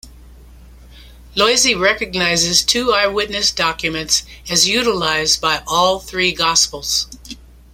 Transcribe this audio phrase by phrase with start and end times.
[1.35, 7.05] Loisy recognizes two eye-witness documents, as utilized by all three Gospels.